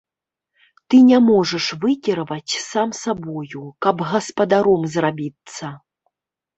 [0.93, 5.65] Ты не можаш выкіраваць сам сабою, каб гаспадаром зрабіцца.